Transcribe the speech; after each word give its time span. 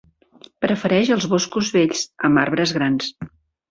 Prefereix 0.65 1.13
els 1.17 1.29
boscos 1.35 1.71
vells, 1.79 2.05
amb 2.31 2.45
arbres 2.49 2.79
grans. 2.83 3.17